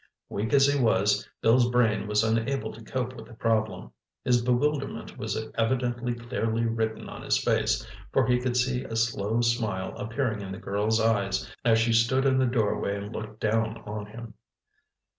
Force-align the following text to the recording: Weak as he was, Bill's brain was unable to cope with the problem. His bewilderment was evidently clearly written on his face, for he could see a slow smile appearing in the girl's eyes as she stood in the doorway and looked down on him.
Weak 0.29 0.51
as 0.53 0.65
he 0.65 0.79
was, 0.79 1.29
Bill's 1.43 1.69
brain 1.69 2.07
was 2.07 2.23
unable 2.23 2.73
to 2.73 2.83
cope 2.83 3.13
with 3.15 3.27
the 3.27 3.35
problem. 3.35 3.91
His 4.25 4.41
bewilderment 4.41 5.15
was 5.15 5.37
evidently 5.53 6.15
clearly 6.15 6.65
written 6.65 7.07
on 7.07 7.21
his 7.21 7.37
face, 7.37 7.85
for 8.11 8.25
he 8.25 8.39
could 8.39 8.57
see 8.57 8.83
a 8.83 8.95
slow 8.95 9.41
smile 9.41 9.95
appearing 9.95 10.41
in 10.41 10.51
the 10.53 10.57
girl's 10.57 10.99
eyes 10.99 11.47
as 11.63 11.77
she 11.77 11.93
stood 11.93 12.25
in 12.25 12.39
the 12.39 12.47
doorway 12.47 12.97
and 12.97 13.13
looked 13.13 13.41
down 13.41 13.77
on 13.85 14.07
him. 14.07 14.33